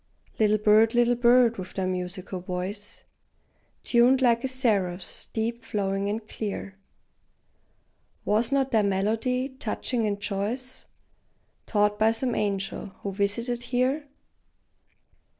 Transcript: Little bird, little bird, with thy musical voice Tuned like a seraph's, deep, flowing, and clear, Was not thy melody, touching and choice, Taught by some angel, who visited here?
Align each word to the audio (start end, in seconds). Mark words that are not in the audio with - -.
Little 0.39 0.57
bird, 0.57 0.95
little 0.95 1.13
bird, 1.13 1.57
with 1.59 1.75
thy 1.75 1.85
musical 1.85 2.39
voice 2.39 3.03
Tuned 3.83 4.19
like 4.19 4.43
a 4.43 4.47
seraph's, 4.47 5.27
deep, 5.27 5.63
flowing, 5.63 6.09
and 6.09 6.27
clear, 6.27 6.73
Was 8.25 8.51
not 8.51 8.71
thy 8.71 8.81
melody, 8.81 9.47
touching 9.49 10.07
and 10.07 10.19
choice, 10.19 10.87
Taught 11.67 11.99
by 11.99 12.11
some 12.13 12.33
angel, 12.33 12.87
who 13.03 13.11
visited 13.11 13.61
here? 13.65 14.07